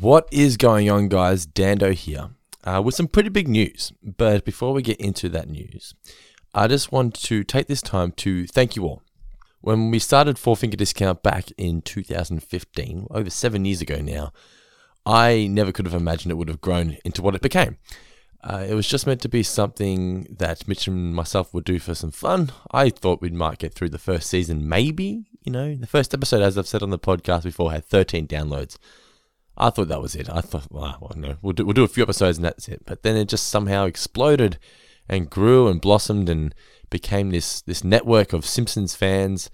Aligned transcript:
What 0.00 0.26
is 0.32 0.56
going 0.56 0.90
on, 0.90 1.06
guys? 1.06 1.46
Dando 1.46 1.92
here 1.92 2.30
uh, 2.64 2.82
with 2.84 2.96
some 2.96 3.06
pretty 3.06 3.28
big 3.28 3.46
news. 3.46 3.92
But 4.02 4.44
before 4.44 4.72
we 4.72 4.82
get 4.82 5.00
into 5.00 5.28
that 5.28 5.48
news, 5.48 5.94
I 6.52 6.66
just 6.66 6.90
want 6.90 7.14
to 7.22 7.44
take 7.44 7.68
this 7.68 7.80
time 7.80 8.10
to 8.12 8.44
thank 8.48 8.74
you 8.74 8.84
all. 8.84 9.02
When 9.60 9.92
we 9.92 10.00
started 10.00 10.36
Four 10.36 10.56
Finger 10.56 10.76
Discount 10.76 11.22
back 11.22 11.46
in 11.56 11.80
2015, 11.80 13.06
over 13.08 13.30
seven 13.30 13.64
years 13.64 13.80
ago 13.80 14.00
now, 14.00 14.32
I 15.06 15.46
never 15.46 15.70
could 15.70 15.86
have 15.86 15.94
imagined 15.94 16.32
it 16.32 16.36
would 16.36 16.48
have 16.48 16.60
grown 16.60 16.98
into 17.04 17.22
what 17.22 17.36
it 17.36 17.40
became. 17.40 17.78
Uh, 18.42 18.66
it 18.68 18.74
was 18.74 18.88
just 18.88 19.06
meant 19.06 19.22
to 19.22 19.28
be 19.28 19.44
something 19.44 20.26
that 20.38 20.66
Mitch 20.66 20.88
and 20.88 21.14
myself 21.14 21.54
would 21.54 21.64
do 21.64 21.78
for 21.78 21.94
some 21.94 22.10
fun. 22.10 22.50
I 22.72 22.90
thought 22.90 23.22
we 23.22 23.30
might 23.30 23.58
get 23.58 23.72
through 23.72 23.90
the 23.90 23.98
first 23.98 24.28
season, 24.28 24.68
maybe. 24.68 25.24
You 25.44 25.52
know, 25.52 25.76
the 25.76 25.86
first 25.86 26.12
episode, 26.12 26.42
as 26.42 26.58
I've 26.58 26.66
said 26.66 26.82
on 26.82 26.90
the 26.90 26.98
podcast 26.98 27.44
before, 27.44 27.70
had 27.70 27.84
13 27.84 28.26
downloads. 28.26 28.76
I 29.56 29.70
thought 29.70 29.88
that 29.88 30.02
was 30.02 30.14
it. 30.14 30.28
I 30.28 30.40
thought, 30.40 30.66
well, 30.70 30.98
well 31.00 31.12
no, 31.16 31.36
we'll 31.42 31.52
do, 31.52 31.64
we'll 31.64 31.74
do 31.74 31.84
a 31.84 31.88
few 31.88 32.02
episodes 32.02 32.38
and 32.38 32.44
that's 32.44 32.68
it. 32.68 32.82
But 32.84 33.02
then 33.02 33.16
it 33.16 33.28
just 33.28 33.48
somehow 33.48 33.86
exploded 33.86 34.58
and 35.08 35.30
grew 35.30 35.68
and 35.68 35.80
blossomed 35.80 36.28
and 36.28 36.54
became 36.90 37.30
this 37.30 37.60
this 37.62 37.84
network 37.84 38.32
of 38.32 38.46
Simpsons 38.46 38.94
fans 38.94 39.50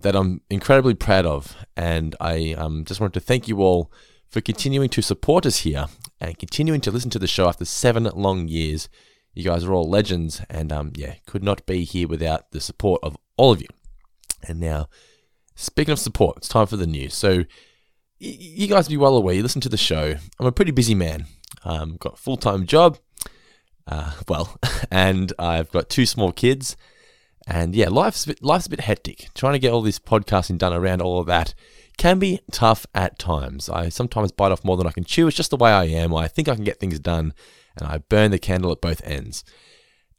that 0.00 0.16
I'm 0.16 0.40
incredibly 0.50 0.94
proud 0.94 1.26
of. 1.26 1.56
And 1.76 2.16
I 2.20 2.54
um, 2.58 2.84
just 2.84 3.00
wanted 3.00 3.14
to 3.14 3.20
thank 3.20 3.48
you 3.48 3.60
all 3.60 3.92
for 4.28 4.40
continuing 4.40 4.88
to 4.90 5.02
support 5.02 5.46
us 5.46 5.58
here 5.58 5.86
and 6.20 6.38
continuing 6.38 6.80
to 6.82 6.90
listen 6.90 7.10
to 7.10 7.18
the 7.18 7.26
show 7.26 7.46
after 7.46 7.64
seven 7.64 8.04
long 8.14 8.48
years. 8.48 8.88
You 9.34 9.44
guys 9.44 9.64
are 9.64 9.72
all 9.72 9.88
legends, 9.88 10.42
and 10.48 10.72
um, 10.72 10.92
yeah, 10.94 11.14
could 11.26 11.42
not 11.42 11.66
be 11.66 11.84
here 11.84 12.06
without 12.06 12.52
the 12.52 12.60
support 12.60 13.00
of 13.02 13.16
all 13.36 13.52
of 13.52 13.60
you. 13.60 13.66
And 14.46 14.60
now, 14.60 14.88
speaking 15.56 15.92
of 15.92 15.98
support, 15.98 16.36
it's 16.36 16.48
time 16.48 16.66
for 16.66 16.76
the 16.76 16.86
news. 16.86 17.14
So 17.14 17.44
you 18.18 18.66
guys 18.68 18.88
be 18.88 18.96
well 18.96 19.16
aware. 19.16 19.34
You 19.34 19.42
listen 19.42 19.60
to 19.62 19.68
the 19.68 19.76
show. 19.76 20.14
I'm 20.38 20.46
a 20.46 20.52
pretty 20.52 20.72
busy 20.72 20.94
man. 20.94 21.26
Um, 21.64 21.96
got 21.98 22.14
a 22.14 22.16
full 22.16 22.36
time 22.36 22.66
job. 22.66 22.98
Uh, 23.86 24.12
well, 24.28 24.58
and 24.90 25.32
I've 25.38 25.70
got 25.70 25.88
two 25.88 26.06
small 26.06 26.32
kids. 26.32 26.76
And 27.46 27.74
yeah, 27.74 27.88
life's 27.88 28.24
a 28.24 28.28
bit, 28.28 28.42
life's 28.42 28.66
a 28.66 28.70
bit 28.70 28.80
hectic. 28.80 29.28
Trying 29.34 29.52
to 29.52 29.58
get 29.58 29.72
all 29.72 29.82
this 29.82 29.98
podcasting 29.98 30.58
done 30.58 30.72
around 30.72 31.02
all 31.02 31.20
of 31.20 31.26
that 31.26 31.54
can 31.98 32.18
be 32.18 32.40
tough 32.50 32.86
at 32.94 33.18
times. 33.18 33.68
I 33.68 33.88
sometimes 33.88 34.32
bite 34.32 34.52
off 34.52 34.64
more 34.64 34.76
than 34.76 34.86
I 34.86 34.92
can 34.92 35.04
chew. 35.04 35.26
It's 35.26 35.36
just 35.36 35.50
the 35.50 35.56
way 35.56 35.70
I 35.70 35.84
am. 35.84 36.14
I 36.14 36.28
think 36.28 36.48
I 36.48 36.54
can 36.54 36.64
get 36.64 36.80
things 36.80 36.98
done, 36.98 37.34
and 37.76 37.86
I 37.86 37.98
burn 37.98 38.30
the 38.30 38.38
candle 38.38 38.72
at 38.72 38.80
both 38.80 39.02
ends. 39.04 39.44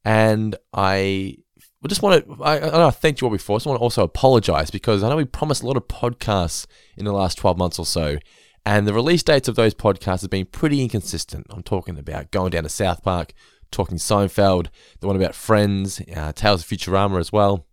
And 0.03 0.55
I 0.71 1.37
I 1.83 1.87
just 1.87 2.01
want 2.01 2.25
to, 2.25 2.43
I, 2.43 2.57
I 2.57 2.71
know 2.71 2.87
I 2.87 2.91
thanked 2.91 3.21
you 3.21 3.27
all 3.27 3.31
before. 3.31 3.55
I 3.55 3.57
just 3.57 3.67
want 3.67 3.77
to 3.79 3.83
also 3.83 4.03
apologize 4.03 4.71
because 4.71 5.03
I 5.03 5.09
know 5.09 5.17
we 5.17 5.25
promised 5.25 5.61
a 5.61 5.67
lot 5.67 5.77
of 5.77 5.87
podcasts 5.87 6.65
in 6.97 7.05
the 7.05 7.13
last 7.13 7.37
12 7.37 7.57
months 7.57 7.77
or 7.77 7.85
so, 7.85 8.17
and 8.65 8.87
the 8.87 8.93
release 8.93 9.21
dates 9.21 9.47
of 9.47 9.55
those 9.55 9.75
podcasts 9.75 10.21
have 10.21 10.31
been 10.31 10.47
pretty 10.47 10.81
inconsistent. 10.81 11.45
I'm 11.51 11.61
talking 11.61 11.99
about 11.99 12.31
going 12.31 12.49
down 12.51 12.63
to 12.63 12.69
South 12.69 13.03
Park, 13.03 13.33
talking 13.69 13.97
Seinfeld, 13.97 14.67
the 14.99 15.07
one 15.07 15.15
about 15.15 15.35
Friends, 15.35 16.01
uh, 16.15 16.31
Tales 16.31 16.63
of 16.63 16.69
Futurama 16.69 17.19
as 17.19 17.31
well. 17.31 17.67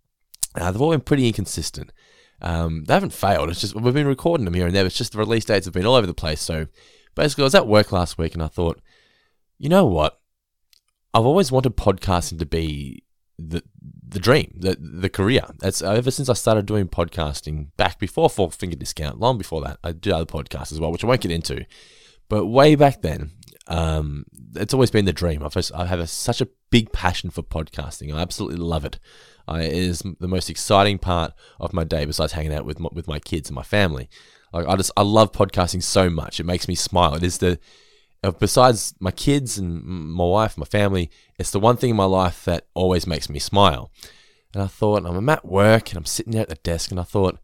Uh, 0.53 0.71
they've 0.71 0.81
all 0.81 0.91
been 0.91 1.01
pretty 1.01 1.27
inconsistent. 1.27 1.91
Um, 2.41 2.83
they 2.85 2.93
haven't 2.93 3.13
failed. 3.13 3.49
It's 3.49 3.61
just 3.61 3.75
we've 3.75 3.93
been 3.93 4.05
recording 4.05 4.45
them 4.45 4.53
here 4.53 4.67
and 4.67 4.75
there. 4.75 4.85
It's 4.85 4.97
just 4.97 5.13
the 5.13 5.17
release 5.17 5.45
dates 5.45 5.65
have 5.65 5.73
been 5.73 5.85
all 5.85 5.95
over 5.95 6.05
the 6.05 6.13
place. 6.13 6.41
So 6.41 6.67
basically, 7.15 7.43
I 7.43 7.45
was 7.45 7.55
at 7.55 7.67
work 7.67 7.91
last 7.91 8.17
week 8.17 8.33
and 8.33 8.43
I 8.43 8.47
thought, 8.47 8.81
you 9.57 9.69
know 9.69 9.85
what? 9.85 10.19
I've 11.13 11.25
always 11.25 11.51
wanted 11.51 11.77
podcasting 11.77 12.39
to 12.39 12.45
be 12.45 13.03
the 13.39 13.63
the 14.13 14.19
dream, 14.19 14.53
the 14.55 14.77
the 14.79 15.09
career. 15.09 15.43
That's 15.59 15.81
ever 15.81 16.11
since 16.11 16.29
I 16.29 16.33
started 16.33 16.65
doing 16.65 16.87
podcasting 16.87 17.67
back 17.77 17.99
before 17.99 18.29
Four 18.29 18.51
Finger 18.51 18.75
Discount, 18.75 19.19
long 19.19 19.37
before 19.37 19.61
that. 19.61 19.79
I 19.83 19.91
did 19.91 20.13
other 20.13 20.25
podcasts 20.25 20.71
as 20.71 20.79
well, 20.79 20.91
which 20.91 21.03
I 21.03 21.07
won't 21.07 21.21
get 21.21 21.31
into. 21.31 21.65
But 22.29 22.45
way 22.45 22.75
back 22.75 23.01
then, 23.01 23.31
um, 23.67 24.25
it's 24.55 24.73
always 24.73 24.91
been 24.91 25.05
the 25.05 25.13
dream. 25.13 25.43
I've 25.43 25.53
just, 25.53 25.73
I 25.73 25.85
have 25.85 25.99
a, 25.99 26.07
such 26.07 26.41
a 26.41 26.47
big 26.69 26.91
passion 26.91 27.29
for 27.29 27.43
podcasting. 27.43 28.13
I 28.13 28.21
absolutely 28.21 28.57
love 28.57 28.85
it. 28.85 28.99
I, 29.47 29.63
it 29.63 29.73
is 29.73 30.03
the 30.19 30.27
most 30.27 30.49
exciting 30.49 30.99
part 30.99 31.33
of 31.59 31.73
my 31.73 31.83
day 31.83 32.05
besides 32.05 32.33
hanging 32.33 32.53
out 32.53 32.65
with 32.65 32.79
my, 32.79 32.89
with 32.93 33.07
my 33.07 33.19
kids 33.19 33.49
and 33.49 33.55
my 33.55 33.63
family. 33.63 34.09
Like 34.53 34.67
I 34.67 34.75
just 34.75 34.91
I 34.95 35.01
love 35.01 35.31
podcasting 35.31 35.83
so 35.83 36.09
much. 36.09 36.39
It 36.39 36.45
makes 36.45 36.67
me 36.67 36.75
smile. 36.75 37.15
It 37.15 37.23
is 37.23 37.39
the 37.39 37.59
Uh, 38.23 38.31
besides 38.31 38.93
my 38.99 39.11
kids 39.11 39.57
and 39.57 39.83
my 39.83 40.23
wife, 40.23 40.57
my 40.57 40.65
family, 40.65 41.09
it's 41.37 41.51
the 41.51 41.59
one 41.59 41.75
thing 41.75 41.89
in 41.89 41.95
my 41.95 42.05
life 42.05 42.45
that 42.45 42.67
always 42.73 43.05
makes 43.05 43.29
me 43.29 43.39
smile. 43.39 43.91
And 44.53 44.63
I 44.63 44.67
thought, 44.67 45.05
I'm 45.05 45.29
at 45.29 45.45
work 45.45 45.89
and 45.89 45.97
I'm 45.97 46.05
sitting 46.05 46.33
there 46.33 46.43
at 46.43 46.49
the 46.49 46.55
desk, 46.55 46.91
and 46.91 46.99
I 46.99 47.03
thought, 47.03 47.39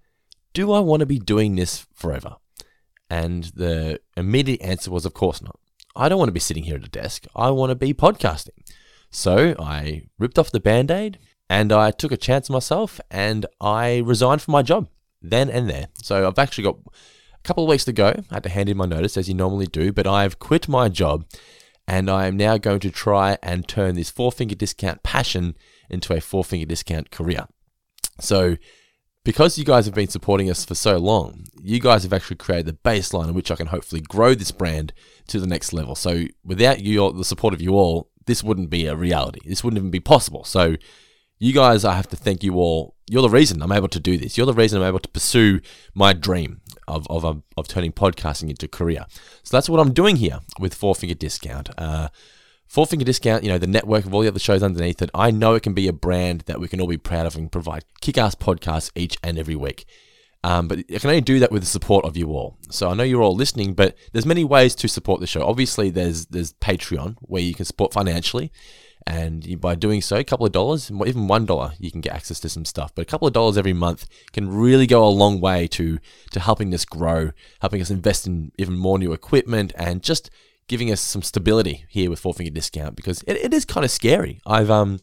do 0.53 0.71
I 0.71 0.79
want 0.79 1.01
to 1.01 1.05
be 1.05 1.19
doing 1.19 1.55
this 1.55 1.85
forever? 1.93 2.35
And 3.09 3.45
the 3.55 3.99
immediate 4.15 4.61
answer 4.61 4.91
was, 4.91 5.05
of 5.05 5.13
course 5.13 5.41
not. 5.41 5.59
I 5.95 6.07
don't 6.07 6.19
want 6.19 6.29
to 6.29 6.33
be 6.33 6.39
sitting 6.39 6.63
here 6.63 6.75
at 6.75 6.85
a 6.85 6.89
desk. 6.89 7.25
I 7.35 7.49
want 7.49 7.71
to 7.71 7.75
be 7.75 7.93
podcasting. 7.93 8.63
So 9.09 9.55
I 9.59 10.03
ripped 10.19 10.37
off 10.37 10.51
the 10.51 10.59
band 10.59 10.91
aid 10.91 11.17
and 11.49 11.71
I 11.71 11.91
took 11.91 12.11
a 12.11 12.17
chance 12.17 12.49
myself 12.49 13.01
and 13.09 13.45
I 13.59 13.97
resigned 13.97 14.43
from 14.43 14.51
my 14.51 14.61
job 14.61 14.87
then 15.21 15.49
and 15.49 15.69
there. 15.69 15.87
So 16.03 16.27
I've 16.27 16.39
actually 16.39 16.65
got 16.65 16.77
couple 17.49 17.63
of 17.63 17.69
weeks 17.69 17.87
ago. 17.87 18.13
I 18.29 18.35
had 18.35 18.43
to 18.43 18.49
hand 18.49 18.69
in 18.69 18.77
my 18.77 18.85
notice 18.85 19.17
as 19.17 19.27
you 19.27 19.33
normally 19.33 19.65
do, 19.65 19.91
but 19.91 20.05
I've 20.05 20.37
quit 20.37 20.67
my 20.67 20.87
job 20.87 21.25
and 21.87 22.07
I 22.07 22.27
am 22.27 22.37
now 22.37 22.59
going 22.59 22.79
to 22.81 22.91
try 22.91 23.39
and 23.41 23.67
turn 23.67 23.95
this 23.95 24.11
four 24.11 24.31
finger 24.31 24.53
discount 24.53 25.01
passion 25.01 25.55
into 25.89 26.13
a 26.13 26.21
four 26.21 26.43
finger 26.43 26.67
discount 26.67 27.09
career. 27.09 27.47
So, 28.19 28.57
because 29.23 29.57
you 29.57 29.65
guys 29.65 29.85
have 29.85 29.95
been 29.95 30.09
supporting 30.09 30.47
us 30.47 30.63
for 30.63 30.75
so 30.75 30.97
long, 30.99 31.45
you 31.59 31.79
guys 31.79 32.03
have 32.03 32.13
actually 32.13 32.35
created 32.35 32.67
the 32.67 32.73
baseline 32.87 33.29
in 33.29 33.33
which 33.33 33.49
I 33.49 33.55
can 33.55 33.67
hopefully 33.67 34.01
grow 34.01 34.35
this 34.35 34.51
brand 34.51 34.93
to 35.29 35.39
the 35.39 35.47
next 35.47 35.73
level. 35.73 35.95
So, 35.95 36.25
without 36.43 36.81
you, 36.81 37.11
the 37.13 37.25
support 37.25 37.55
of 37.55 37.63
you 37.63 37.71
all, 37.71 38.11
this 38.27 38.43
wouldn't 38.43 38.69
be 38.69 38.85
a 38.85 38.95
reality. 38.95 39.39
This 39.43 39.63
wouldn't 39.63 39.79
even 39.79 39.89
be 39.89 39.99
possible. 39.99 40.43
So, 40.43 40.75
you 41.39 41.53
guys, 41.53 41.83
I 41.83 41.95
have 41.95 42.09
to 42.09 42.15
thank 42.15 42.43
you 42.43 42.57
all. 42.57 42.95
You're 43.09 43.21
the 43.21 43.29
reason 43.29 43.61
I'm 43.61 43.71
able 43.71 43.87
to 43.89 43.99
do 43.99 44.17
this. 44.17 44.37
You're 44.37 44.45
the 44.45 44.53
reason 44.53 44.81
I'm 44.81 44.87
able 44.87 44.99
to 44.99 45.09
pursue 45.09 45.61
my 45.93 46.13
dream 46.13 46.61
of, 46.87 47.07
of, 47.09 47.25
of, 47.25 47.41
of 47.57 47.67
turning 47.67 47.91
podcasting 47.91 48.49
into 48.49 48.65
a 48.65 48.69
career. 48.69 49.05
So 49.43 49.57
that's 49.57 49.69
what 49.69 49.79
I'm 49.79 49.93
doing 49.93 50.17
here 50.17 50.39
with 50.59 50.73
Four 50.73 50.95
Finger 50.95 51.15
Discount. 51.15 51.69
Uh, 51.77 52.09
Four 52.67 52.85
Finger 52.85 53.05
Discount, 53.05 53.43
you 53.43 53.49
know, 53.49 53.57
the 53.57 53.65
network 53.65 54.05
of 54.05 54.13
all 54.13 54.21
the 54.21 54.27
other 54.27 54.39
shows 54.39 54.61
underneath 54.61 55.01
it, 55.01 55.09
I 55.13 55.31
know 55.31 55.55
it 55.55 55.63
can 55.63 55.73
be 55.73 55.87
a 55.87 55.93
brand 55.93 56.41
that 56.41 56.59
we 56.59 56.67
can 56.67 56.79
all 56.79 56.87
be 56.87 56.97
proud 56.97 57.25
of 57.25 57.35
and 57.35 57.51
provide 57.51 57.83
kick 57.99 58.17
ass 58.17 58.35
podcasts 58.35 58.91
each 58.95 59.17
and 59.23 59.39
every 59.39 59.55
week. 59.55 59.85
Um, 60.43 60.67
but 60.67 60.79
I 60.79 60.99
can 60.99 61.09
only 61.09 61.21
do 61.21 61.39
that 61.39 61.51
with 61.51 61.63
the 61.63 61.67
support 61.67 62.05
of 62.05 62.15
you 62.15 62.27
all. 62.29 62.57
So 62.69 62.89
I 62.89 62.93
know 62.93 63.03
you're 63.03 63.21
all 63.21 63.35
listening, 63.35 63.73
but 63.73 63.97
there's 64.13 64.25
many 64.25 64.43
ways 64.43 64.73
to 64.75 64.87
support 64.87 65.19
the 65.19 65.27
show. 65.27 65.43
Obviously, 65.43 65.89
there's 65.89 66.27
there's 66.27 66.53
Patreon 66.53 67.17
where 67.21 67.41
you 67.41 67.53
can 67.53 67.65
support 67.65 67.91
financially. 67.91 68.51
And 69.09 69.59
by 69.59 69.73
doing 69.73 70.03
so, 70.03 70.17
a 70.17 70.23
couple 70.23 70.45
of 70.45 70.51
dollars, 70.51 70.91
even 70.91 71.27
one 71.27 71.47
dollar, 71.47 71.73
you 71.79 71.89
can 71.89 71.99
get 71.99 72.13
access 72.13 72.39
to 72.41 72.49
some 72.49 72.63
stuff. 72.63 72.93
But 72.93 73.01
a 73.01 73.05
couple 73.05 73.27
of 73.27 73.33
dollars 73.33 73.57
every 73.57 73.73
month 73.73 74.07
can 74.33 74.47
really 74.47 74.85
go 74.85 75.03
a 75.03 75.09
long 75.09 75.41
way 75.41 75.67
to 75.69 75.97
to 76.29 76.39
helping 76.39 76.71
us 76.75 76.85
grow, 76.85 77.31
helping 77.59 77.81
us 77.81 77.89
invest 77.89 78.27
in 78.27 78.51
even 78.59 78.77
more 78.77 78.99
new 78.99 79.11
equipment, 79.11 79.73
and 79.75 80.03
just 80.03 80.29
giving 80.67 80.91
us 80.91 81.01
some 81.01 81.23
stability 81.23 81.85
here 81.89 82.11
with 82.11 82.19
Four 82.19 82.35
Finger 82.35 82.51
Discount 82.51 82.95
because 82.95 83.23
it, 83.23 83.37
it 83.37 83.51
is 83.51 83.65
kind 83.65 83.83
of 83.83 83.89
scary. 83.89 84.41
I've 84.45 84.69
um 84.69 84.99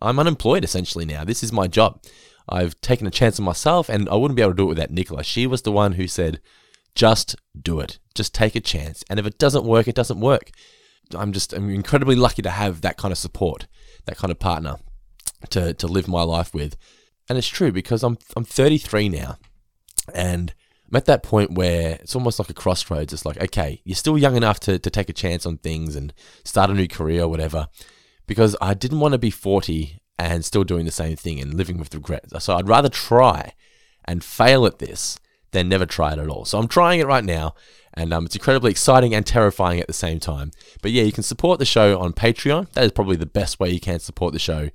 I'm 0.00 0.18
unemployed 0.18 0.64
essentially 0.64 1.04
now. 1.04 1.24
This 1.24 1.42
is 1.42 1.52
my 1.52 1.66
job. 1.66 2.02
I've 2.48 2.80
taken 2.80 3.06
a 3.06 3.10
chance 3.10 3.38
on 3.38 3.44
myself, 3.44 3.90
and 3.90 4.08
I 4.08 4.14
wouldn't 4.14 4.36
be 4.36 4.42
able 4.42 4.52
to 4.52 4.56
do 4.56 4.64
it 4.64 4.68
without 4.68 4.90
Nicola. 4.90 5.22
She 5.22 5.46
was 5.46 5.60
the 5.62 5.70
one 5.70 5.92
who 5.92 6.08
said, 6.08 6.40
"Just 6.94 7.36
do 7.60 7.78
it. 7.78 7.98
Just 8.14 8.32
take 8.32 8.56
a 8.56 8.60
chance. 8.60 9.04
And 9.10 9.20
if 9.20 9.26
it 9.26 9.38
doesn't 9.38 9.66
work, 9.66 9.86
it 9.86 9.94
doesn't 9.94 10.18
work." 10.18 10.50
I'm 11.14 11.32
just 11.32 11.52
I'm 11.52 11.70
incredibly 11.70 12.16
lucky 12.16 12.42
to 12.42 12.50
have 12.50 12.80
that 12.82 12.96
kind 12.96 13.12
of 13.12 13.18
support, 13.18 13.66
that 14.06 14.16
kind 14.16 14.30
of 14.30 14.38
partner 14.38 14.76
to 15.50 15.74
to 15.74 15.86
live 15.86 16.08
my 16.08 16.22
life 16.22 16.54
with. 16.54 16.76
And 17.28 17.38
it's 17.38 17.48
true 17.48 17.72
because 17.72 18.02
I'm 18.02 18.18
I'm 18.36 18.44
33 18.44 19.08
now, 19.08 19.36
and 20.14 20.52
I'm 20.90 20.96
at 20.96 21.06
that 21.06 21.22
point 21.22 21.52
where 21.52 21.98
it's 22.00 22.16
almost 22.16 22.38
like 22.38 22.50
a 22.50 22.54
crossroads. 22.54 23.12
It's 23.12 23.24
like, 23.24 23.40
okay, 23.40 23.80
you're 23.84 23.94
still 23.94 24.18
young 24.18 24.36
enough 24.36 24.58
to, 24.60 24.78
to 24.78 24.90
take 24.90 25.08
a 25.08 25.14
chance 25.14 25.46
on 25.46 25.58
things 25.58 25.94
and 25.94 26.12
start 26.44 26.70
a 26.70 26.74
new 26.74 26.88
career 26.88 27.22
or 27.22 27.28
whatever. 27.28 27.68
Because 28.26 28.56
I 28.60 28.74
didn't 28.74 29.00
want 29.00 29.12
to 29.12 29.18
be 29.18 29.30
40 29.30 30.00
and 30.18 30.44
still 30.44 30.64
doing 30.64 30.84
the 30.84 30.90
same 30.90 31.16
thing 31.16 31.40
and 31.40 31.54
living 31.54 31.78
with 31.78 31.94
regret. 31.94 32.24
So 32.42 32.56
I'd 32.56 32.68
rather 32.68 32.88
try 32.88 33.54
and 34.04 34.22
fail 34.22 34.66
at 34.66 34.78
this 34.78 35.18
than 35.52 35.68
never 35.68 35.86
try 35.86 36.12
it 36.12 36.18
at 36.18 36.28
all. 36.28 36.44
So 36.44 36.58
I'm 36.58 36.68
trying 36.68 37.00
it 37.00 37.06
right 37.06 37.24
now 37.24 37.54
and 37.94 38.12
um, 38.12 38.26
it's 38.26 38.36
incredibly 38.36 38.70
exciting 38.70 39.14
and 39.14 39.26
terrifying 39.26 39.80
at 39.80 39.86
the 39.86 39.92
same 39.92 40.20
time. 40.20 40.52
But 40.82 40.92
yeah, 40.92 41.02
you 41.02 41.12
can 41.12 41.22
support 41.22 41.58
the 41.58 41.64
show 41.64 41.98
on 41.98 42.12
Patreon. 42.12 42.70
That 42.72 42.84
is 42.84 42.92
probably 42.92 43.16
the 43.16 43.26
best 43.26 43.58
way 43.58 43.70
you 43.70 43.80
can 43.80 43.98
support 43.98 44.32
the 44.32 44.38
show 44.38 44.70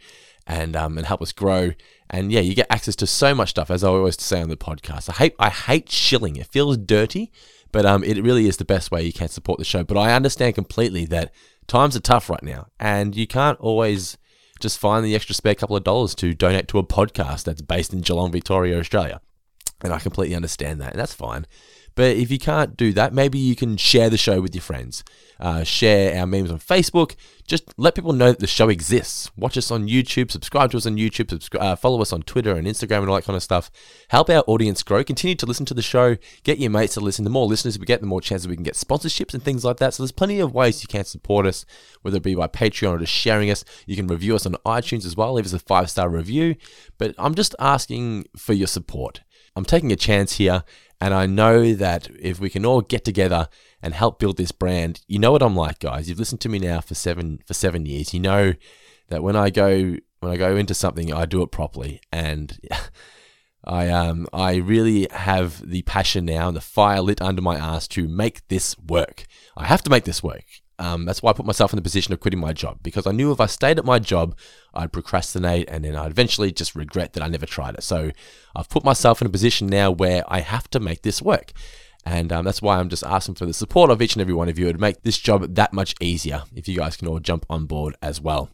and 0.46 0.76
um, 0.76 0.98
and 0.98 1.08
help 1.08 1.22
us 1.22 1.32
grow. 1.32 1.72
And 2.10 2.32
yeah, 2.32 2.42
you 2.42 2.54
get 2.54 2.68
access 2.70 2.96
to 2.98 3.08
so 3.08 3.34
much 3.34 3.50
stuff, 3.50 3.72
as 3.72 3.84
I 3.84 3.88
always 3.88 4.22
say 4.22 4.42
on 4.42 4.50
the 4.50 4.58
podcast. 4.58 5.10
I 5.10 5.14
hate 5.14 5.36
I 5.40 5.50
hate 5.50 5.90
shilling. 5.90 6.36
It 6.36 6.48
feels 6.48 6.78
dirty, 6.78 7.32
but 7.72 7.86
um, 7.86 8.04
it 8.04 8.22
really 8.22 8.48
is 8.48 8.58
the 8.58 8.66
best 8.66 8.92
way 8.92 9.04
you 9.04 9.14
can 9.14 9.30
support 9.30 9.60
the 9.60 9.66
show. 9.66 9.84
But 9.84 9.98
I 9.98 10.14
understand 10.14 10.56
completely 10.56 11.06
that 11.06 11.34
times 11.68 11.96
are 11.96 12.02
tough 12.02 12.30
right 12.30 12.44
now, 12.44 12.68
and 12.80 13.16
you 13.16 13.28
can't 13.28 13.60
always 13.60 14.18
just 14.60 14.78
find 14.80 15.04
the 15.04 15.16
extra 15.16 15.36
spare 15.36 15.56
couple 15.56 15.76
of 15.76 15.84
dollars 15.84 16.16
to 16.16 16.34
donate 16.34 16.68
to 16.70 16.80
a 16.80 16.84
podcast 16.84 17.44
that's 17.44 17.62
based 17.62 17.94
in 17.94 18.02
Geelong, 18.02 18.32
Victoria, 18.32 18.80
Australia. 18.80 19.20
And 19.84 19.94
I 19.94 20.00
completely 20.00 20.36
understand 20.36 20.82
that, 20.82 20.92
and 20.92 21.00
that's 21.00 21.14
fine. 21.14 21.46
But 21.96 22.18
if 22.18 22.30
you 22.30 22.38
can't 22.38 22.76
do 22.76 22.92
that, 22.94 23.14
maybe 23.14 23.40
you 23.40 23.56
can 23.56 23.78
share 23.78 24.10
the 24.10 24.18
show 24.18 24.42
with 24.42 24.54
your 24.54 24.62
friends. 24.62 25.04
Uh, 25.40 25.64
share 25.64 26.18
our 26.20 26.28
memes 26.28 26.52
on 26.52 26.60
Facebook. 26.60 27.16
Just 27.48 27.74
let 27.78 27.96
people 27.96 28.14
know 28.14 28.30
that 28.30 28.40
the 28.40 28.48
show 28.48 28.70
exists. 28.70 29.32
Watch 29.38 29.58
us 29.58 29.72
on 29.72 29.88
YouTube, 29.88 30.32
subscribe 30.32 30.72
to 30.72 30.78
us 30.78 30.86
on 30.86 30.96
YouTube, 30.98 31.30
subscribe, 31.30 31.62
uh, 31.62 31.76
follow 31.76 32.02
us 32.02 32.12
on 32.12 32.24
Twitter 32.24 32.56
and 32.56 32.68
Instagram 32.68 33.00
and 33.00 33.10
all 33.10 33.16
that 33.16 33.26
kind 33.26 33.36
of 33.36 33.44
stuff. 33.44 33.72
Help 34.10 34.30
our 34.30 34.44
audience 34.48 34.84
grow. 34.84 35.04
Continue 35.04 35.36
to 35.36 35.46
listen 35.46 35.66
to 35.68 35.74
the 35.74 35.82
show. 35.82 36.18
Get 36.44 36.60
your 36.60 36.72
mates 36.72 36.96
to 36.96 37.00
listen. 37.00 37.24
The 37.24 37.30
more 37.30 37.46
listeners 37.46 37.80
we 37.80 37.86
get, 37.86 38.02
the 38.02 38.08
more 38.08 38.22
chances 38.22 38.48
we 38.48 38.56
can 38.56 38.64
get 38.64 38.76
sponsorships 38.76 39.34
and 39.34 39.44
things 39.44 39.64
like 39.64 39.78
that. 39.78 39.94
So 39.94 40.04
there's 40.04 40.12
plenty 40.12 40.40
of 40.40 40.54
ways 40.54 40.82
you 40.82 40.88
can 40.88 41.06
support 41.06 41.46
us, 41.46 41.66
whether 42.02 42.18
it 42.18 42.24
be 42.24 42.36
by 42.36 42.48
Patreon 42.48 42.92
or 42.92 43.00
just 43.00 43.14
sharing 43.14 43.52
us. 43.52 43.64
You 43.86 43.96
can 43.96 44.08
review 44.08 44.36
us 44.36 44.46
on 44.46 44.54
iTunes 44.66 45.06
as 45.06 45.16
well. 45.16 45.34
Leave 45.34 45.46
us 45.46 45.54
a 45.54 45.60
five 45.60 45.90
star 45.90 46.10
review. 46.10 46.56
But 46.98 47.16
I'm 47.18 47.36
just 47.36 47.56
asking 47.60 48.26
for 48.38 48.54
your 48.54 48.68
support. 48.68 49.22
I'm 49.56 49.66
taking 49.66 49.92
a 49.92 49.96
chance 49.96 50.34
here, 50.34 50.64
and 51.00 51.14
I 51.14 51.26
know 51.26 51.74
that 51.74 52.10
if 52.20 52.40
we 52.40 52.50
can 52.50 52.66
all 52.66 52.82
get 52.82 53.06
together 53.06 53.48
and 53.82 53.94
help 53.94 54.20
build 54.20 54.38
this 54.38 54.52
brand, 54.52 55.02
you 55.08 55.20
know 55.20 55.32
what 55.32 55.44
I'm 55.44 55.56
like, 55.56 55.80
guys. 55.80 56.10
You've 56.10 56.20
listened 56.20 56.42
to 56.42 56.50
me 56.50 56.60
now 56.60 56.82
for 56.82 56.96
seven 56.96 57.40
for 57.46 57.54
seven 57.54 57.86
years. 57.86 58.14
You 58.14 58.20
know 58.20 58.54
that 59.10 59.24
when 59.24 59.36
I 59.36 59.50
go 59.50 59.96
when 60.20 60.32
I 60.32 60.38
go 60.38 60.56
into 60.56 60.74
something, 60.74 61.14
I 61.14 61.26
do 61.26 61.42
it 61.42 61.52
properly, 61.52 62.02
and 62.12 62.58
I 63.64 63.90
um 63.90 64.28
I 64.34 64.56
really 64.56 65.08
have 65.12 65.68
the 65.68 65.82
passion 65.84 66.26
now 66.26 66.48
and 66.48 66.58
the 66.58 66.62
fire 66.62 67.02
lit 67.02 67.22
under 67.22 67.42
my 67.42 67.58
ass 67.58 67.88
to 67.90 68.08
make 68.08 68.48
this 68.48 68.78
work. 68.78 69.26
I 69.56 69.66
have 69.66 69.84
to 69.84 69.90
make 69.90 70.04
this 70.04 70.22
work. 70.22 70.46
Um, 70.78 71.06
that's 71.06 71.22
why 71.22 71.30
I 71.30 71.34
put 71.34 71.46
myself 71.46 71.72
in 71.72 71.78
the 71.78 71.82
position 71.82 72.14
of 72.14 72.20
quitting 72.20 72.40
my 72.40 72.52
job 72.52 72.80
because 72.84 73.08
I 73.08 73.12
knew 73.12 73.32
if 73.32 73.40
I 73.40 73.46
stayed 73.46 73.80
at 73.80 73.86
my 73.86 73.98
job, 74.00 74.38
I'd 74.74 74.92
procrastinate 74.92 75.70
and 75.70 75.86
then 75.86 75.96
I'd 75.96 76.12
eventually 76.12 76.52
just 76.52 76.76
regret 76.76 77.14
that 77.14 77.24
I 77.24 77.28
never 77.28 77.46
tried 77.46 77.76
it. 77.76 77.84
So 77.84 78.12
I've 78.56 78.70
put 78.70 78.84
myself 78.84 79.22
in 79.22 79.28
a 79.28 79.30
position 79.30 79.68
now 79.68 79.92
where 79.92 80.24
I 80.28 80.42
have 80.42 80.70
to 80.72 80.80
make 80.80 81.04
this 81.04 81.22
work. 81.22 81.54
And 82.06 82.32
um, 82.32 82.46
that's 82.46 82.62
why 82.62 82.78
I'm 82.78 82.90
just 82.90 83.04
asking 83.04 83.36
for 83.36 83.46
the 83.46 83.54
support 83.54 83.90
of 83.90 84.02
each 84.02 84.14
and 84.14 84.22
every 84.22 84.34
one 84.34 84.50
of 84.50 84.60
you 84.60 84.72
to 84.72 84.78
make 84.78 85.02
this 85.02 85.18
job 85.18 85.56
that 85.56 85.74
much 85.74 85.96
easier 86.00 86.44
if 86.54 86.68
you 86.68 86.78
guys 86.78 86.98
can 86.98 87.08
all 87.08 87.20
jump 87.20 87.46
on 87.50 87.66
board 87.66 87.96
as 88.02 88.22
well. 88.22 88.50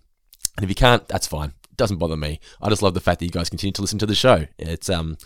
And 0.58 0.64
if 0.64 0.70
you 0.70 0.76
can't, 0.76 1.06
that's 1.08 1.28
fine. 1.28 1.54
It 1.70 1.78
doesn't 1.78 1.98
bother 1.98 2.16
me. 2.16 2.40
I 2.62 2.70
just 2.70 2.82
love 2.82 2.94
the 2.94 3.02
fact 3.02 3.20
that 3.20 3.26
you 3.26 3.32
guys 3.32 3.50
continue 3.50 3.74
to 3.74 3.82
listen 3.82 4.00
to 4.00 4.06
the 4.06 4.16
show. 4.16 4.48
It's 4.58 4.90
um, 4.90 5.18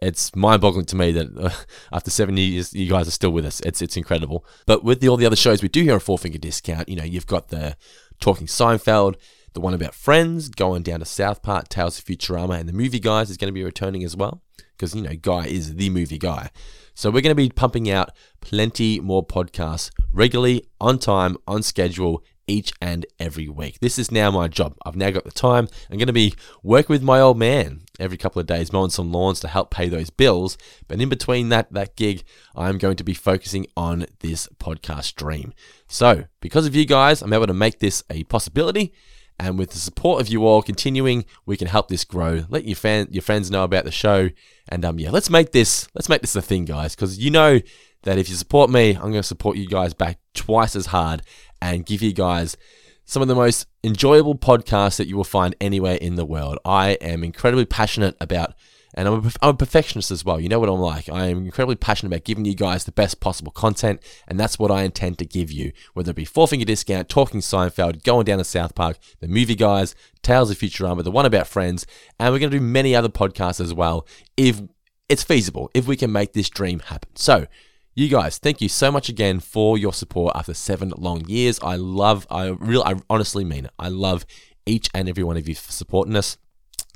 it's 0.00 0.34
mind-boggling 0.34 0.86
to 0.86 0.96
me 0.96 1.12
that 1.12 1.36
uh, 1.36 1.50
after 1.92 2.10
seven 2.10 2.36
years, 2.36 2.72
you 2.72 2.88
guys 2.88 3.06
are 3.08 3.12
still 3.12 3.30
with 3.30 3.44
us. 3.44 3.60
It's 3.60 3.82
it's 3.82 3.96
incredible. 3.96 4.44
But 4.66 4.82
with 4.84 5.00
the, 5.00 5.08
all 5.08 5.16
the 5.16 5.26
other 5.26 5.36
shows 5.36 5.62
we 5.62 5.68
do 5.68 5.82
here 5.82 5.94
on 5.94 6.00
Four 6.00 6.18
Finger 6.18 6.38
Discount, 6.38 6.88
you 6.88 6.96
know, 6.96 7.04
you've 7.04 7.26
got 7.26 7.48
the 7.48 7.76
Talking 8.20 8.46
Seinfeld, 8.46 9.16
the 9.54 9.60
one 9.60 9.74
about 9.74 9.94
Friends, 9.94 10.48
going 10.48 10.82
down 10.82 11.00
to 11.00 11.06
South 11.06 11.42
Park, 11.42 11.68
Tales 11.68 11.98
of 11.98 12.04
Futurama, 12.04 12.58
and 12.58 12.68
the 12.68 12.72
Movie 12.72 13.00
Guys 13.00 13.30
is 13.30 13.36
going 13.36 13.48
to 13.48 13.52
be 13.52 13.64
returning 13.64 14.04
as 14.04 14.16
well 14.16 14.42
because 14.80 14.94
you 14.94 15.02
know 15.02 15.14
Guy 15.14 15.46
is 15.46 15.74
the 15.76 15.90
movie 15.90 16.18
guy. 16.18 16.50
So 16.94 17.10
we're 17.10 17.22
going 17.22 17.30
to 17.30 17.34
be 17.34 17.50
pumping 17.50 17.90
out 17.90 18.10
plenty 18.40 19.00
more 19.00 19.24
podcasts 19.24 19.90
regularly, 20.12 20.66
on 20.80 20.98
time, 20.98 21.36
on 21.46 21.62
schedule, 21.62 22.22
each 22.50 22.72
and 22.80 23.06
every 23.18 23.48
week. 23.48 23.78
This 23.80 23.98
is 23.98 24.10
now 24.10 24.30
my 24.30 24.48
job. 24.48 24.76
I've 24.84 24.96
now 24.96 25.10
got 25.10 25.24
the 25.24 25.30
time. 25.30 25.68
I'm 25.90 25.96
going 25.96 26.08
to 26.08 26.12
be 26.12 26.34
working 26.62 26.92
with 26.92 27.02
my 27.02 27.20
old 27.20 27.38
man 27.38 27.82
every 27.98 28.16
couple 28.16 28.40
of 28.40 28.46
days, 28.46 28.72
mowing 28.72 28.90
some 28.90 29.12
lawns 29.12 29.40
to 29.40 29.48
help 29.48 29.70
pay 29.70 29.88
those 29.88 30.10
bills. 30.10 30.58
But 30.88 31.00
in 31.00 31.08
between 31.08 31.48
that 31.50 31.72
that 31.72 31.96
gig, 31.96 32.24
I'm 32.54 32.78
going 32.78 32.96
to 32.96 33.04
be 33.04 33.14
focusing 33.14 33.66
on 33.76 34.06
this 34.18 34.48
podcast 34.58 35.14
dream. 35.14 35.54
So 35.86 36.24
because 36.40 36.66
of 36.66 36.74
you 36.74 36.84
guys, 36.84 37.22
I'm 37.22 37.32
able 37.32 37.46
to 37.46 37.54
make 37.54 37.78
this 37.78 38.02
a 38.10 38.24
possibility. 38.24 38.92
And 39.38 39.58
with 39.58 39.70
the 39.70 39.78
support 39.78 40.20
of 40.20 40.28
you 40.28 40.44
all 40.44 40.60
continuing, 40.60 41.24
we 41.46 41.56
can 41.56 41.68
help 41.68 41.88
this 41.88 42.04
grow. 42.04 42.44
Let 42.50 42.66
your 42.66 42.76
fan, 42.76 43.08
your 43.10 43.22
friends 43.22 43.50
know 43.50 43.64
about 43.64 43.86
the 43.86 43.90
show, 43.90 44.28
and 44.68 44.84
um, 44.84 44.98
yeah, 44.98 45.10
let's 45.10 45.30
make 45.30 45.52
this 45.52 45.88
let's 45.94 46.10
make 46.10 46.20
this 46.20 46.36
a 46.36 46.42
thing, 46.42 46.66
guys. 46.66 46.94
Because 46.94 47.18
you 47.18 47.30
know 47.30 47.60
that 48.02 48.18
if 48.18 48.28
you 48.28 48.34
support 48.34 48.68
me, 48.68 48.90
I'm 48.90 49.00
going 49.00 49.14
to 49.14 49.22
support 49.22 49.56
you 49.56 49.66
guys 49.66 49.94
back 49.94 50.18
twice 50.34 50.76
as 50.76 50.86
hard 50.86 51.22
and 51.60 51.86
give 51.86 52.02
you 52.02 52.12
guys 52.12 52.56
some 53.04 53.22
of 53.22 53.28
the 53.28 53.34
most 53.34 53.66
enjoyable 53.82 54.36
podcasts 54.36 54.96
that 54.96 55.08
you 55.08 55.16
will 55.16 55.24
find 55.24 55.56
anywhere 55.60 55.96
in 55.96 56.14
the 56.14 56.24
world. 56.24 56.58
I 56.64 56.90
am 57.00 57.24
incredibly 57.24 57.64
passionate 57.64 58.16
about, 58.20 58.54
and 58.94 59.08
I'm 59.08 59.26
a, 59.26 59.32
I'm 59.42 59.50
a 59.50 59.54
perfectionist 59.54 60.12
as 60.12 60.24
well. 60.24 60.38
You 60.38 60.48
know 60.48 60.60
what 60.60 60.68
I'm 60.68 60.78
like. 60.78 61.08
I 61.08 61.26
am 61.26 61.44
incredibly 61.44 61.74
passionate 61.74 62.10
about 62.10 62.24
giving 62.24 62.44
you 62.44 62.54
guys 62.54 62.84
the 62.84 62.92
best 62.92 63.18
possible 63.18 63.50
content, 63.50 64.00
and 64.28 64.38
that's 64.38 64.60
what 64.60 64.70
I 64.70 64.82
intend 64.82 65.18
to 65.18 65.26
give 65.26 65.50
you. 65.50 65.72
Whether 65.92 66.10
it 66.10 66.16
be 66.16 66.24
Four 66.24 66.46
Finger 66.46 66.64
Discount, 66.64 67.08
Talking 67.08 67.40
Seinfeld, 67.40 68.04
Going 68.04 68.26
Down 68.26 68.38
to 68.38 68.44
South 68.44 68.76
Park, 68.76 68.96
The 69.18 69.26
Movie 69.26 69.56
Guys, 69.56 69.96
Tales 70.22 70.52
of 70.52 70.58
Futurama, 70.58 71.02
The 71.02 71.10
One 71.10 71.26
About 71.26 71.48
Friends, 71.48 71.86
and 72.20 72.32
we're 72.32 72.38
going 72.38 72.52
to 72.52 72.58
do 72.58 72.64
many 72.64 72.94
other 72.94 73.08
podcasts 73.08 73.60
as 73.60 73.74
well 73.74 74.06
if 74.36 74.62
it's 75.08 75.24
feasible, 75.24 75.68
if 75.74 75.88
we 75.88 75.96
can 75.96 76.12
make 76.12 76.32
this 76.32 76.48
dream 76.48 76.78
happen. 76.78 77.10
So, 77.16 77.48
you 77.94 78.08
guys, 78.08 78.38
thank 78.38 78.60
you 78.60 78.68
so 78.68 78.90
much 78.90 79.08
again 79.08 79.40
for 79.40 79.76
your 79.76 79.92
support 79.92 80.34
after 80.36 80.54
seven 80.54 80.92
long 80.96 81.24
years. 81.26 81.58
I 81.62 81.76
love, 81.76 82.26
I 82.30 82.48
really, 82.48 82.84
I 82.84 82.94
honestly 83.08 83.44
mean 83.44 83.66
it. 83.66 83.72
I 83.78 83.88
love 83.88 84.24
each 84.66 84.88
and 84.94 85.08
every 85.08 85.24
one 85.24 85.36
of 85.36 85.48
you 85.48 85.54
for 85.54 85.72
supporting 85.72 86.16
us. 86.16 86.38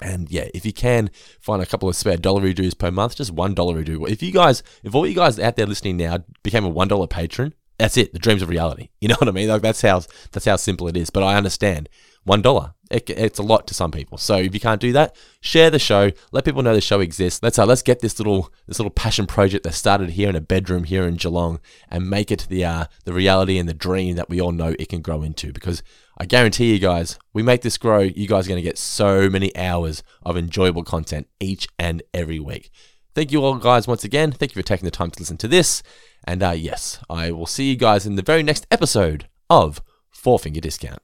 And 0.01 0.31
yeah, 0.31 0.49
if 0.55 0.67
you 0.67 0.73
can 0.73 1.11
find 1.41 1.63
a 1.63 1.67
couple 1.67 1.89
of 1.89 1.97
spare 1.97 2.17
dollarydoos 2.17 2.77
per 2.77 2.91
month, 2.91 3.17
just 3.17 3.33
one 3.33 3.55
dollarydoo. 3.55 4.09
If 4.09 4.23
you 4.23 4.33
guys, 4.33 4.63
if 4.83 4.95
all 4.95 5.07
you 5.07 5.15
guys 5.15 5.39
out 5.39 5.57
there 5.57 5.67
listening 5.67 5.97
now 5.97 6.25
became 6.43 6.65
a 6.65 6.69
one 6.69 6.89
dollar 6.89 7.07
patron, 7.07 7.55
that's 7.79 7.97
it. 7.97 8.13
The 8.13 8.19
dreams 8.19 8.43
of 8.43 8.49
reality. 8.49 8.89
You 9.01 9.09
know 9.09 9.17
what 9.19 9.29
I 9.29 9.33
mean? 9.33 9.49
Like 9.49 9.61
that's 9.61 9.83
how 9.83 10.01
that's 10.33 10.47
how 10.47 10.57
simple 10.57 10.89
it 10.89 10.97
is. 10.97 11.11
But 11.11 11.25
I 11.25 11.37
understand 11.37 11.91
one 12.23 12.41
dollar. 12.41 12.73
It, 12.91 13.11
it's 13.11 13.39
a 13.39 13.43
lot 13.43 13.67
to 13.67 13.75
some 13.75 13.91
people. 13.91 14.17
So 14.17 14.37
if 14.37 14.55
you 14.55 14.61
can't 14.61 14.81
do 14.81 14.93
that, 14.93 15.15
share 15.43 15.69
the 15.69 15.79
show. 15.79 16.11
Let 16.33 16.47
people 16.47 16.63
know 16.63 16.75
the 16.75 16.81
show 16.81 17.01
exists. 17.01 17.43
Let's 17.43 17.59
uh, 17.59 17.67
let's 17.67 17.83
get 17.83 18.01
this 18.01 18.19
little 18.19 18.51
this 18.67 18.79
little 18.79 18.91
passion 18.91 19.27
project 19.27 19.65
that 19.65 19.75
started 19.75 20.11
here 20.11 20.31
in 20.31 20.37
a 20.37 20.41
bedroom 20.41 20.85
here 20.85 21.05
in 21.07 21.17
Geelong 21.17 21.61
and 21.91 22.09
make 22.09 22.31
it 22.31 22.47
the 22.49 22.65
uh, 22.65 22.85
the 23.05 23.13
reality 23.13 23.59
and 23.59 23.69
the 23.69 23.75
dream 23.75 24.17
that 24.17 24.31
we 24.31 24.41
all 24.41 24.53
know 24.53 24.75
it 24.79 24.89
can 24.89 25.03
grow 25.03 25.23
into. 25.23 25.53
Because 25.53 25.83
I 26.17 26.25
guarantee 26.25 26.73
you 26.73 26.79
guys, 26.79 27.19
we 27.35 27.43
make 27.43 27.61
this 27.61 27.77
grow. 27.77 28.01
You 28.01 28.27
guys 28.27 28.47
are 28.47 28.51
going 28.51 28.63
to 28.63 28.69
get 28.69 28.79
so 28.79 29.29
many 29.29 29.55
hours 29.55 30.03
of 30.23 30.39
enjoyable 30.39 30.85
content 30.85 31.27
each 31.41 31.69
and 31.79 32.03
every 32.15 32.39
week. 32.39 32.71
Thank 33.15 33.31
you 33.31 33.45
all 33.45 33.55
guys 33.57 33.87
once 33.87 34.03
again. 34.03 34.33
Thank 34.33 34.55
you 34.55 34.63
for 34.63 34.67
taking 34.67 34.85
the 34.85 34.91
time 34.91 35.11
to 35.13 35.21
listen 35.21 35.37
to 35.39 35.49
this. 35.49 35.83
And 36.25 36.43
uh, 36.43 36.51
yes, 36.51 36.99
I 37.09 37.31
will 37.31 37.47
see 37.47 37.71
you 37.71 37.77
guys 37.77 38.07
in 38.07 38.17
the 38.17 38.23
very 38.23 38.43
next 38.43 38.67
episode 38.71 39.29
of 39.49 39.83
Four 40.11 40.39
Finger 40.41 40.61
Discount. 40.61 41.01